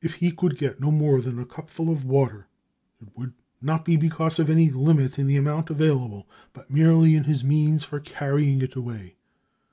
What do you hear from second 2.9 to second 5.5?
it would not be because of any limit in the